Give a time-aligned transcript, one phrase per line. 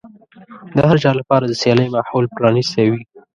[0.75, 3.01] د هر چا لپاره د سيالۍ ماحول پرانيستی وي.